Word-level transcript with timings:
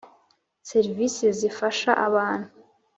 Serivise 0.69 1.25
zifasha 1.39 1.91
abantu 2.07 2.49